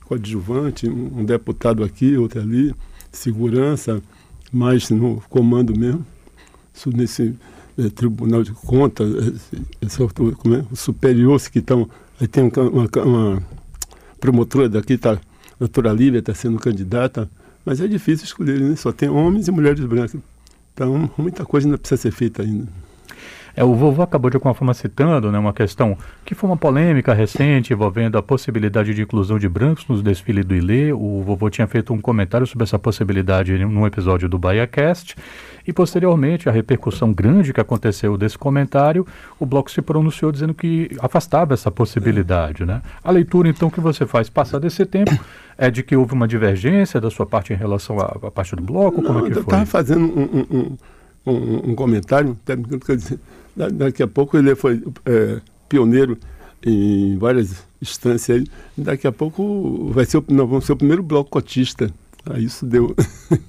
coadjuvante, 0.06 0.88
um 0.88 1.24
deputado 1.24 1.84
aqui, 1.84 2.16
outro 2.16 2.40
ali, 2.40 2.74
segurança, 3.12 4.02
mais 4.52 4.90
no 4.90 5.22
comando 5.28 5.78
mesmo, 5.78 6.04
nesse 6.86 7.34
é, 7.78 7.88
Tribunal 7.88 8.42
de 8.42 8.52
Contas, 8.52 9.08
como 10.38 10.54
é? 10.56 10.64
superiores 10.74 11.48
que 11.48 11.58
estão. 11.58 11.88
Aí 12.20 12.26
tem 12.26 12.44
uma, 12.44 12.88
uma 13.04 13.42
promotora 14.20 14.68
daqui, 14.68 14.96
tá, 14.96 15.18
doutora 15.58 15.92
Lívia 15.92 16.20
está 16.20 16.34
sendo 16.34 16.58
candidata, 16.58 17.30
mas 17.64 17.80
é 17.80 17.86
difícil 17.86 18.24
escolher, 18.24 18.60
né? 18.60 18.76
só 18.76 18.92
tem 18.92 19.08
homens 19.08 19.48
e 19.48 19.52
mulheres 19.52 19.84
brancas. 19.84 20.20
Então, 20.74 21.10
muita 21.16 21.44
coisa 21.44 21.66
ainda 21.66 21.78
precisa 21.78 22.00
ser 22.00 22.12
feita 22.12 22.42
ainda. 22.42 22.68
É, 23.54 23.62
o 23.62 23.74
vovô 23.74 24.02
acabou 24.02 24.30
de 24.30 24.36
alguma 24.36 24.54
forma 24.54 24.72
citando 24.72 25.30
né, 25.30 25.38
uma 25.38 25.52
questão 25.52 25.96
que 26.24 26.34
foi 26.34 26.48
uma 26.48 26.56
polêmica 26.56 27.12
recente 27.12 27.72
envolvendo 27.72 28.16
a 28.16 28.22
possibilidade 28.22 28.94
de 28.94 29.02
inclusão 29.02 29.38
de 29.38 29.48
brancos 29.48 29.86
nos 29.86 30.02
desfiles 30.02 30.44
do 30.44 30.54
Ilê. 30.54 30.92
O 30.92 31.22
vovô 31.22 31.50
tinha 31.50 31.66
feito 31.66 31.92
um 31.92 32.00
comentário 32.00 32.46
sobre 32.46 32.64
essa 32.64 32.78
possibilidade 32.78 33.56
num 33.58 33.86
episódio 33.86 34.28
do 34.28 34.38
BahiaCast. 34.38 35.16
E 35.66 35.72
posteriormente, 35.72 36.48
a 36.48 36.52
repercussão 36.52 37.12
grande 37.12 37.52
que 37.52 37.60
aconteceu 37.60 38.16
desse 38.16 38.36
comentário, 38.36 39.06
o 39.38 39.46
bloco 39.46 39.70
se 39.70 39.80
pronunciou 39.80 40.32
dizendo 40.32 40.54
que 40.54 40.90
afastava 40.98 41.54
essa 41.54 41.70
possibilidade. 41.70 42.64
Né? 42.64 42.82
A 43.04 43.10
leitura, 43.10 43.48
então, 43.48 43.70
que 43.70 43.80
você 43.80 44.06
faz 44.06 44.28
passado 44.28 44.66
esse 44.66 44.84
tempo 44.84 45.12
é 45.56 45.70
de 45.70 45.82
que 45.82 45.94
houve 45.94 46.14
uma 46.14 46.26
divergência 46.26 47.00
da 47.00 47.10
sua 47.10 47.26
parte 47.26 47.52
em 47.52 47.56
relação 47.56 48.00
à, 48.00 48.06
à 48.26 48.30
parte 48.30 48.56
do 48.56 48.62
bloco? 48.62 49.00
Não, 49.00 49.06
Como 49.06 49.18
é 49.20 49.22
que 49.22 49.28
eu 49.28 49.34
foi? 49.34 49.42
estava 49.42 49.66
fazendo 49.66 50.04
um, 50.04 50.46
um, 50.50 50.76
um, 51.26 51.70
um 51.70 51.74
comentário, 51.74 52.36
daqui 53.56 54.02
a 54.02 54.08
pouco 54.08 54.36
ele 54.36 54.54
foi 54.54 54.82
é, 55.04 55.40
pioneiro 55.68 56.18
em 56.64 57.16
várias 57.18 57.64
instâncias. 57.80 58.44
Daqui 58.76 59.06
a 59.06 59.12
pouco 59.12 59.90
vai 59.92 60.04
ser, 60.04 60.22
nós 60.28 60.48
vamos 60.48 60.64
ser 60.64 60.72
o 60.72 60.76
primeiro 60.76 61.02
bloco 61.02 61.30
cotista. 61.30 61.92
Aí 62.30 62.44
isso 62.44 62.64
deu, 62.64 62.94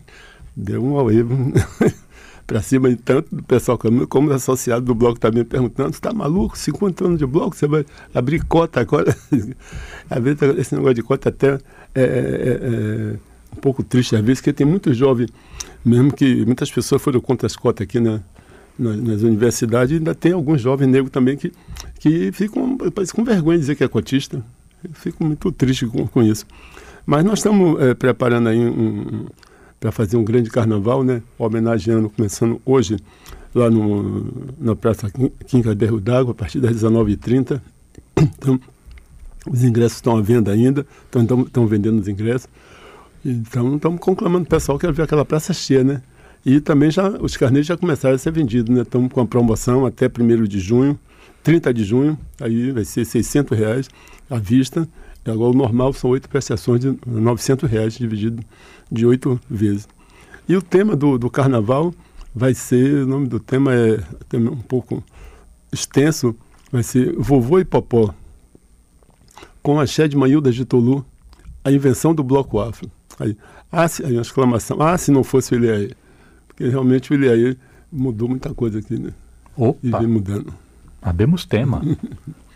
deu 0.56 0.84
um 0.84 0.98
auê 0.98 1.24
para 2.46 2.62
cima 2.62 2.96
tanto 3.04 3.36
do 3.36 3.44
pessoal 3.44 3.78
como, 3.78 4.08
como 4.08 4.32
associado 4.32 4.86
do 4.86 4.96
bloco 4.96 5.20
também 5.20 5.46
perguntando, 5.46 5.92
você 5.92 5.98
está 5.98 6.14
maluco? 6.14 6.58
50 6.58 7.06
anos 7.06 7.20
de 7.20 7.26
bloco, 7.26 7.56
você 7.56 7.68
vai 7.68 7.86
abrir 8.14 8.44
cota 8.46 8.82
agora? 8.82 9.16
às 10.10 10.24
vezes 10.24 10.42
esse 10.58 10.76
negócio 10.76 10.96
de 10.96 11.04
cota 11.04 11.30
até 11.30 11.54
é, 11.96 12.02
é, 12.02 12.04
é 12.04 13.20
um 13.56 13.62
pouco 13.62 13.84
triste, 13.84 14.16
às 14.16 14.22
vezes, 14.22 14.42
porque 14.42 14.52
tem 14.52 14.66
muito 14.66 14.94
jovem, 14.94 15.28
mesmo 15.86 16.12
que 16.12 16.46
muitas 16.46 16.72
pessoas 16.72 17.02
foram 17.02 17.22
contra 17.22 17.46
as 17.46 17.56
cotas 17.56 17.86
aqui 17.86 18.00
na, 18.00 18.22
nas, 18.78 19.22
universidades, 19.22 19.98
ainda 19.98 20.16
tem 20.16 20.32
alguns 20.32 20.62
jovens 20.62 20.88
negros 20.88 21.12
também 21.12 21.38
que, 21.38 21.52
que 22.00 22.32
ficam 22.32 22.78
parece, 22.78 23.14
com 23.14 23.24
vergonha 23.24 23.58
de 23.58 23.62
dizer 23.62 23.76
que 23.76 23.84
é 23.84 23.88
cotista. 23.88 24.44
Eu 24.84 24.92
fico 24.94 25.24
muito 25.24 25.52
triste 25.52 25.86
com, 25.86 26.08
com 26.08 26.24
isso. 26.24 26.46
Mas 27.06 27.24
nós 27.24 27.40
estamos 27.40 27.82
é, 27.82 27.94
preparando 27.94 28.50
aí 28.50 28.60
um, 28.60 28.70
um 28.70 29.26
para 29.80 29.92
fazer 29.92 30.16
um 30.16 30.24
grande 30.24 30.50
carnaval, 30.50 31.04
né? 31.04 31.22
Homenageando, 31.38 32.10
começando 32.10 32.62
hoje, 32.66 32.96
lá 33.54 33.70
no, 33.70 34.34
na 34.58 34.74
Praça 34.78 35.12
Quinca 35.46 35.76
Derro 35.76 36.00
d'Água, 36.00 36.32
a 36.32 36.36
partir 36.36 36.60
das 36.60 36.76
19h30. 36.76 37.62
Então, 38.16 38.60
os 39.50 39.64
ingressos 39.64 39.98
estão 39.98 40.16
à 40.16 40.22
venda 40.22 40.52
ainda, 40.52 40.86
então 41.10 41.42
estão 41.42 41.68
vendendo 41.68 42.00
os 42.00 42.08
ingressos. 42.08 42.48
Então, 43.26 43.76
estamos 43.76 44.00
conclamando 44.00 44.46
o 44.46 44.48
pessoal 44.48 44.78
que 44.78 44.86
quer 44.86 44.94
ver 44.94 45.04
aquela 45.04 45.26
praça 45.26 45.52
cheia, 45.52 45.84
né? 45.84 46.02
E 46.46 46.60
também 46.60 46.92
já 46.92 47.10
os 47.10 47.38
carnês 47.38 47.66
já 47.66 47.78
começaram 47.78 48.16
a 48.16 48.18
ser 48.18 48.32
vendidos, 48.32 48.74
né? 48.76 48.82
Estamos 48.82 49.12
com 49.12 49.22
a 49.22 49.26
promoção 49.26 49.86
até 49.86 50.08
1 50.08 50.44
de 50.44 50.60
junho, 50.60 51.00
30 51.42 51.74
de 51.74 51.84
junho, 51.84 52.18
aí 52.40 52.72
vai 52.72 52.84
ser 52.84 53.06
600 53.06 53.58
reais 53.58 53.90
à 54.30 54.38
vista. 54.38 54.88
E 55.26 55.32
agora 55.32 55.52
o 55.52 55.54
normal 55.54 55.94
são 55.94 56.10
oito 56.10 56.28
prestações 56.28 56.82
de 56.82 56.98
900 57.06 57.70
reais 57.70 57.98
dividido 57.98 58.44
de 58.92 59.06
oito 59.06 59.40
vezes. 59.50 59.88
E 60.48 60.56
o 60.58 60.62
tema 60.62 60.96
do, 60.96 61.18
do 61.18 61.30
carnaval 61.30 61.94
vai 62.36 62.54
ser, 62.54 63.04
o 63.04 63.08
nome 63.08 63.28
do 63.28 63.40
tema 63.40 63.74
é 63.74 64.04
um 64.38 64.58
pouco 64.58 65.02
extenso, 65.72 66.36
vai 66.70 66.84
ser 66.84 67.14
Vovô 67.18 67.60
e 67.60 67.66
Popó, 67.66 68.14
com 69.62 69.80
a 69.80 69.86
Shed 69.86 70.16
Manilda 70.18 70.52
de 70.52 70.66
Tolu, 70.66 71.06
a 71.64 71.72
invenção 71.72 72.14
do 72.14 72.24
bloco 72.24 72.60
afro. 72.60 72.92
Aí, 73.18 73.38
ah, 73.72 73.88
se, 73.88 74.04
aí 74.04 74.12
uma 74.12 74.22
exclamação, 74.22 74.82
ah, 74.82 74.98
se 74.98 75.10
não 75.10 75.24
fosse 75.24 75.54
o 75.54 75.56
Iliaê. 75.56 75.92
Porque 76.56 76.70
realmente 76.70 77.12
o 77.12 77.16
Iliaê 77.16 77.56
mudou 77.92 78.30
muita 78.30 78.54
coisa 78.54 78.80
aqui, 78.80 78.98
né? 78.98 79.12
Opa. 79.58 79.80
E 79.84 79.92
vem 79.92 80.08
mudando. 80.08 80.54
Abemos 81.02 81.46
tema. 81.46 81.82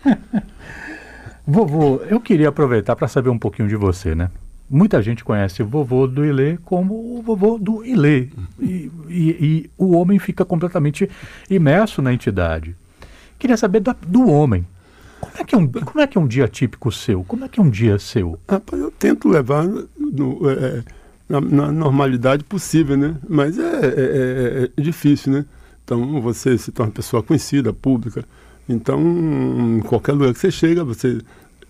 Vovô, 1.46 2.02
eu 2.10 2.20
queria 2.20 2.50
aproveitar 2.50 2.96
para 2.96 3.08
saber 3.08 3.30
um 3.30 3.40
pouquinho 3.40 3.70
de 3.70 3.76
você, 3.76 4.14
né? 4.14 4.30
Muita 4.70 5.02
gente 5.02 5.24
conhece 5.24 5.64
o 5.64 5.66
vovô 5.66 6.06
do 6.06 6.26
Ilê 6.26 6.58
como 6.58 7.18
o 7.18 7.22
vovô 7.22 7.58
do 7.58 7.86
Ilê. 7.86 8.28
E, 8.60 8.92
e, 9.08 9.30
e 9.40 9.70
o 9.78 9.96
homem 9.96 10.20
fica 10.20 10.44
completamente 10.44 11.10
imerso 11.50 12.02
na 12.02 12.14
entidade. 12.14 12.76
Queria 13.40 13.56
saber 13.56 13.80
do, 13.80 13.96
do 14.06 14.30
homem. 14.30 14.68
Como 15.22 15.34
é, 15.38 15.44
que 15.46 15.56
é 15.56 15.58
um, 15.58 15.68
como 15.68 16.02
é 16.02 16.08
que 16.08 16.18
é 16.18 16.22
um 16.22 16.28
dia 16.28 16.50
típico 16.50 16.92
seu? 16.92 17.24
Como 17.24 17.46
é 17.46 17.48
que 17.48 17.62
é 17.62 17.64
um 17.64 17.70
dia 17.70 17.98
seu? 17.98 18.38
Rapaz, 18.48 18.82
eu 18.82 18.92
tento 18.92 19.30
levar 19.30 19.66
no, 19.66 20.50
é, 20.50 20.84
na, 21.28 21.42
na, 21.42 21.72
normalidade 21.72 22.44
possível, 22.44 22.98
né? 22.98 23.16
Mas 23.28 23.58
é, 23.60 23.64
é, 23.64 23.88
é, 23.88 24.70
é, 24.76 24.82
difícil, 24.82 25.34
né? 25.34 25.46
Então 25.84 26.22
você 26.22 26.58
se 26.58 26.72
torna 26.72 26.92
pessoa 26.92 27.24
conhecida, 27.24 27.74
pública. 27.74 28.26
Então, 28.68 29.00
em 29.00 29.80
qualquer 29.80 30.12
lugar 30.14 30.34
que 30.34 30.40
você 30.40 30.52
chega, 30.52 30.84
você, 30.84 31.20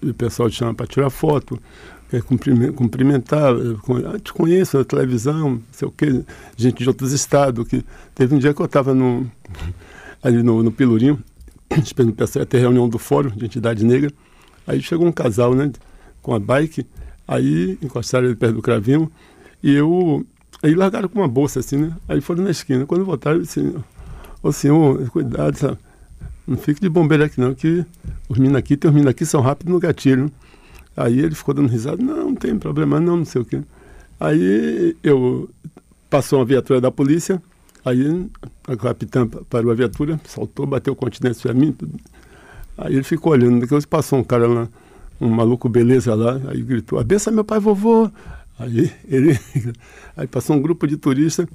o 0.01 0.13
pessoal 0.13 0.49
te 0.49 0.55
chama 0.55 0.73
para 0.73 0.87
tirar 0.87 1.09
foto, 1.09 1.59
quer 2.09 2.23
cumprimentar, 2.23 3.53
ah, 3.53 4.19
te 4.19 4.33
conheço 4.33 4.77
na 4.77 4.83
televisão, 4.83 5.61
sei 5.71 5.87
o 5.87 5.91
quê, 5.91 6.23
gente 6.55 6.79
de 6.79 6.87
outros 6.87 7.11
estados. 7.11 7.67
Que... 7.67 7.83
Teve 8.15 8.35
um 8.35 8.39
dia 8.39 8.53
que 8.53 8.61
eu 8.61 8.65
estava 8.65 8.91
ali 10.23 10.41
no, 10.41 10.63
no 10.63 10.71
Pelourinho, 10.71 11.21
esperando 11.83 12.11
o 12.11 12.15
pessoal 12.15 12.45
ter 12.45 12.59
reunião 12.59 12.89
do 12.89 12.97
fórum 12.97 13.29
de 13.29 13.45
entidade 13.45 13.85
negra. 13.85 14.11
Aí 14.65 14.81
chegou 14.81 15.07
um 15.07 15.11
casal, 15.11 15.53
né, 15.53 15.71
com 16.21 16.33
a 16.33 16.39
bike, 16.39 16.85
aí 17.27 17.77
encostaram 17.81 18.25
ele 18.25 18.35
perto 18.35 18.55
do 18.55 18.61
cravinho, 18.61 19.11
e 19.61 19.73
eu. 19.73 20.25
Aí 20.63 20.73
largaram 20.73 21.07
com 21.07 21.19
uma 21.19 21.27
bolsa 21.27 21.59
assim, 21.59 21.77
né? 21.77 21.95
Aí 22.07 22.19
foram 22.21 22.43
na 22.43 22.51
esquina. 22.51 22.85
Quando 22.85 23.05
voltaram, 23.05 23.37
eu 23.37 23.43
disse, 23.43 23.75
ô 24.41 24.51
senhor, 24.51 25.09
cuidado, 25.09 25.55
sabe? 25.55 25.77
Não 26.47 26.57
fique 26.57 26.79
de 26.79 26.89
bombeiro 26.89 27.25
aqui 27.25 27.39
não, 27.39 27.53
que 27.53 27.85
os 28.29 28.37
meninos 28.37 28.57
aqui, 28.57 28.77
tem 28.77 28.89
os 28.89 28.95
meninos 28.95 29.11
aqui 29.11 29.25
são 29.25 29.41
rápidos 29.41 29.73
no 29.73 29.79
gatilho. 29.79 30.31
Aí 30.95 31.19
ele 31.19 31.35
ficou 31.35 31.53
dando 31.53 31.67
risada, 31.67 32.01
não, 32.01 32.29
não 32.29 32.35
tem 32.35 32.57
problema 32.57 32.99
não, 32.99 33.17
não 33.17 33.25
sei 33.25 33.41
o 33.41 33.45
quê. 33.45 33.61
Aí 34.19 34.95
eu 35.03 35.49
passou 36.09 36.39
uma 36.39 36.45
viatura 36.45 36.81
da 36.81 36.89
polícia, 36.89 37.41
aí 37.85 38.29
a 38.67 38.75
capitã 38.75 39.27
parou 39.27 39.71
a 39.71 39.75
viatura, 39.75 40.19
saltou, 40.25 40.65
bateu 40.65 40.93
o 40.93 40.95
continente 40.95 41.39
para 41.41 41.53
mim. 41.53 41.75
Aí 42.77 42.95
ele 42.95 43.03
ficou 43.03 43.33
olhando, 43.33 43.59
depois 43.59 43.85
passou 43.85 44.19
um 44.19 44.23
cara 44.23 44.47
lá, 44.47 44.67
um 45.19 45.29
maluco 45.29 45.69
beleza 45.69 46.15
lá, 46.15 46.39
aí 46.47 46.61
gritou, 46.61 46.97
abença 46.97 47.29
meu 47.29 47.43
pai 47.43 47.59
vovô. 47.59 48.09
Aí 48.59 48.91
ele 49.07 49.39
aí 50.15 50.27
passou 50.27 50.55
um 50.55 50.61
grupo 50.61 50.87
de 50.87 50.97
turistas 50.97 51.47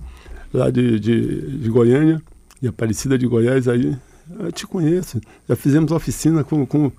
lá 0.52 0.71
de, 0.71 1.00
de, 1.00 1.59
de 1.59 1.68
Goiânia, 1.71 2.23
de 2.61 2.68
Aparecida 2.68 3.18
de 3.18 3.26
Goiás, 3.26 3.66
aí 3.66 3.97
eu 4.38 4.52
te 4.52 4.66
conheço, 4.66 5.21
já 5.49 5.56
fizemos 5.56 5.90
oficina 5.92 6.44
com, 6.44 6.64
com, 6.64 6.92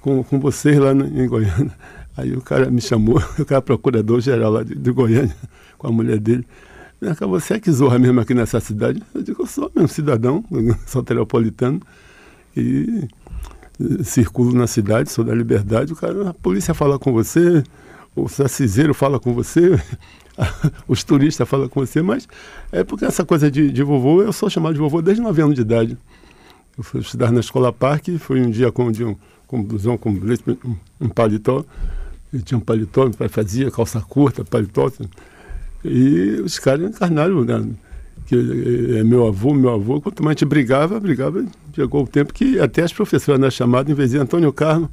com, 0.00 0.22
com 0.24 0.40
vocês 0.40 0.78
lá 0.78 0.94
no, 0.94 1.06
em 1.06 1.26
Goiânia. 1.26 1.72
Aí 2.14 2.34
o 2.34 2.42
cara 2.42 2.70
me 2.70 2.82
chamou, 2.82 3.16
o 3.40 3.44
cara 3.46 3.62
procurador-geral 3.62 4.52
lá 4.52 4.62
de, 4.62 4.74
de, 4.74 4.90
Goiânia, 4.92 5.34
com 5.78 5.86
a 5.86 5.90
mulher 5.90 6.18
dele. 6.18 6.46
Você 7.26 7.54
é 7.54 7.60
que 7.60 7.72
zorra 7.72 7.98
mesmo 7.98 8.20
aqui 8.20 8.34
nessa 8.34 8.60
cidade? 8.60 9.02
Eu 9.14 9.22
digo, 9.22 9.42
eu 9.42 9.46
sou 9.46 9.72
mesmo 9.74 9.88
cidadão, 9.88 10.44
sou 10.86 11.02
teropolitano, 11.02 11.80
e 12.54 13.08
circulo 14.04 14.54
na 14.54 14.66
cidade, 14.66 15.10
sou 15.10 15.24
da 15.24 15.34
liberdade. 15.34 15.92
O 15.92 15.96
cara, 15.96 16.28
a 16.28 16.34
polícia 16.34 16.74
fala 16.74 16.98
com 16.98 17.12
você, 17.12 17.62
o 18.14 18.28
saciseiro 18.28 18.94
fala 18.94 19.18
com 19.18 19.32
você, 19.34 19.78
os 20.86 21.02
turistas 21.04 21.48
falam 21.48 21.68
com 21.68 21.80
você, 21.80 22.02
mas 22.02 22.28
é 22.70 22.84
porque 22.84 23.04
essa 23.04 23.24
coisa 23.24 23.50
de, 23.50 23.70
de 23.70 23.82
vovô, 23.82 24.22
eu 24.22 24.32
sou 24.32 24.48
chamado 24.50 24.74
de 24.74 24.80
vovô 24.80 25.00
desde 25.00 25.22
9 25.22 25.42
anos 25.42 25.54
de 25.54 25.62
idade. 25.62 25.98
Eu 26.76 26.82
fui 26.82 27.00
estudar 27.00 27.30
na 27.30 27.40
Escola 27.40 27.72
Parque, 27.72 28.18
foi 28.18 28.40
um 28.40 28.50
dia 28.50 28.72
com, 28.72 28.88
um, 28.88 29.16
com 29.46 29.62
blusão, 29.62 29.98
com 29.98 30.10
um, 30.10 30.76
um 31.00 31.08
paletó. 31.08 31.64
Ele 32.32 32.42
tinha 32.42 32.56
um 32.56 32.62
paletó, 32.62 33.04
meu 33.04 33.12
pai 33.12 33.28
fazia 33.28 33.70
calça 33.70 34.00
curta, 34.00 34.42
paletó. 34.42 34.86
Assim. 34.86 35.04
E 35.84 36.40
os 36.42 36.58
caras 36.58 36.88
encarnaram, 36.88 37.44
né? 37.44 37.62
que 38.26 38.36
é 38.98 39.04
meu 39.04 39.26
avô, 39.26 39.52
meu 39.52 39.70
avô, 39.70 40.00
quanto 40.00 40.22
mais 40.22 40.36
a 40.36 40.38
gente 40.38 40.48
brigava, 40.48 40.98
brigava, 40.98 41.44
chegou 41.74 42.04
o 42.04 42.06
tempo 42.06 42.32
que 42.32 42.58
até 42.58 42.82
as 42.82 42.92
professoras 42.92 43.40
na 43.40 43.50
chamada, 43.50 43.90
em 43.90 43.94
vez 43.94 44.12
de 44.12 44.18
Antônio 44.18 44.52
Carlos, 44.52 44.88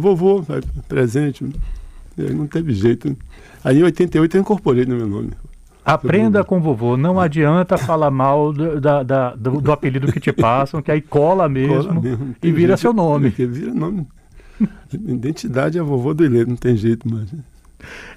vovô, 0.00 0.44
presente. 0.88 1.44
Aí 2.18 2.32
não 2.32 2.46
teve 2.46 2.72
jeito. 2.72 3.16
Aí 3.62 3.78
em 3.78 3.82
88 3.82 4.36
eu 4.36 4.40
incorporei 4.40 4.84
no 4.84 4.96
meu 4.96 5.06
nome. 5.06 5.30
Aprenda 5.84 6.42
com 6.42 6.60
vovô, 6.60 6.96
não 6.96 7.20
adianta 7.20 7.76
falar 7.76 8.10
mal 8.10 8.52
do, 8.54 8.80
da, 8.80 9.02
da, 9.02 9.34
do, 9.34 9.60
do, 9.60 9.70
apelido 9.70 10.10
que 10.10 10.18
te 10.18 10.32
passam, 10.32 10.80
que 10.80 10.90
aí 10.90 11.02
cola 11.02 11.46
mesmo, 11.46 11.84
cola 11.84 12.00
mesmo 12.00 12.36
e 12.42 12.50
vira 12.50 12.76
seu 12.76 12.92
nome. 12.92 13.28
Vira 13.28 13.74
nome. 13.74 14.06
Identidade 14.92 15.78
é 15.78 15.82
vovô 15.82 16.14
do 16.14 16.24
Ilê, 16.24 16.46
não 16.46 16.56
tem 16.56 16.74
jeito 16.74 17.06
mais. 17.06 17.28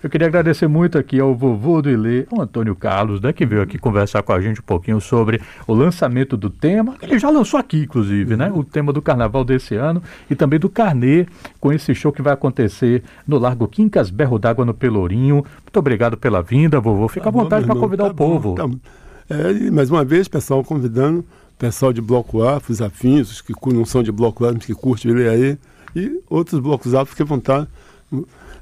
Eu 0.01 0.09
queria 0.09 0.27
agradecer 0.27 0.67
muito 0.67 0.97
aqui 0.97 1.19
ao 1.19 1.35
vovô 1.35 1.81
do 1.81 1.89
Ilê, 1.89 2.25
o 2.31 2.41
Antônio 2.41 2.75
Carlos, 2.75 3.19
né, 3.19 3.33
que 3.33 3.45
veio 3.45 3.61
aqui 3.61 3.77
conversar 3.77 4.21
com 4.23 4.31
a 4.31 4.39
gente 4.39 4.59
um 4.59 4.63
pouquinho 4.63 5.01
sobre 5.01 5.41
o 5.65 5.73
lançamento 5.73 6.37
do 6.37 6.49
tema. 6.49 6.95
Ele 7.01 7.19
já 7.19 7.29
lançou 7.29 7.59
aqui, 7.59 7.81
inclusive, 7.81 8.35
né? 8.35 8.51
O 8.53 8.63
tema 8.63 8.93
do 8.93 9.01
carnaval 9.01 9.43
desse 9.43 9.75
ano 9.75 10.01
e 10.29 10.35
também 10.35 10.59
do 10.59 10.69
carnê, 10.69 11.25
com 11.59 11.73
esse 11.73 11.93
show 11.95 12.11
que 12.11 12.21
vai 12.21 12.33
acontecer 12.33 13.03
no 13.27 13.37
Largo 13.37 13.67
Quincas 13.67 14.09
Berro 14.09 14.39
d'Água, 14.39 14.65
no 14.65 14.73
Pelourinho. 14.73 15.43
Muito 15.63 15.77
obrigado 15.77 16.17
pela 16.17 16.41
vinda, 16.41 16.79
vovô. 16.79 17.07
Fica 17.07 17.23
tá 17.23 17.29
à 17.29 17.31
vontade 17.31 17.65
para 17.65 17.75
convidar 17.75 18.05
tá 18.05 18.11
o 18.11 18.15
povo. 18.15 18.55
Bom, 18.55 18.71
tá. 18.71 19.35
é, 19.35 19.71
mais 19.71 19.89
uma 19.89 20.05
vez, 20.05 20.27
pessoal, 20.27 20.63
convidando 20.63 21.25
pessoal 21.57 21.91
de 21.91 22.01
Bloco 22.01 22.43
A, 22.43 22.61
os 22.69 22.81
afins, 22.81 23.31
os 23.31 23.41
que 23.41 23.53
não 23.73 23.85
são 23.85 24.03
de 24.03 24.11
Bloco 24.11 24.45
A, 24.45 24.53
mas 24.53 24.65
que 24.65 24.73
curtem 24.73 25.11
ele 25.11 25.27
aí, 25.27 25.57
e 25.95 26.21
outros 26.29 26.59
blocos 26.59 26.93
A, 26.93 27.05
porque 27.05 27.23
vão 27.23 27.39
estar 27.39 27.67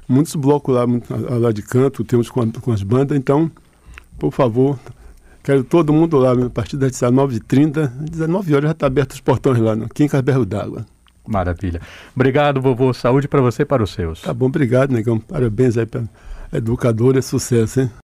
muitos 0.08 0.34
blocos 0.34 0.74
lá, 0.74 0.84
lá 1.38 1.52
de 1.52 1.62
canto, 1.62 2.04
temos 2.04 2.30
com, 2.30 2.50
com 2.50 2.72
as 2.72 2.82
bandas, 2.82 3.16
então, 3.16 3.50
por 4.18 4.32
favor, 4.32 4.78
quero 5.42 5.64
todo 5.64 5.92
mundo 5.92 6.18
lá, 6.18 6.32
a 6.32 6.50
partir 6.50 6.76
das 6.76 6.92
19h30, 6.92 7.88
19 8.10 8.54
horas 8.54 8.68
já 8.68 8.72
está 8.72 8.86
aberto 8.86 9.12
os 9.12 9.20
portões 9.20 9.58
lá, 9.58 9.74
no 9.76 9.88
Quincas 9.88 10.20
Berro 10.20 10.44
d'Água. 10.44 10.86
Maravilha. 11.26 11.80
Obrigado, 12.14 12.60
vovô. 12.60 12.92
Saúde 12.94 13.26
para 13.26 13.40
você 13.40 13.62
e 13.62 13.64
para 13.66 13.82
os 13.82 13.90
seus. 13.90 14.22
Tá 14.22 14.32
bom, 14.32 14.46
obrigado, 14.46 14.92
negão. 14.92 15.18
Parabéns 15.18 15.76
aí 15.76 15.84
para 15.84 16.04
educador, 16.52 17.16
é 17.16 17.20
sucesso, 17.20 17.80
hein? 17.80 17.90